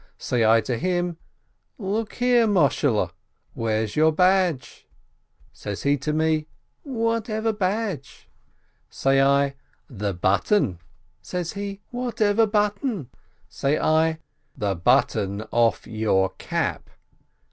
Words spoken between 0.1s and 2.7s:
Say I to him, "Look here,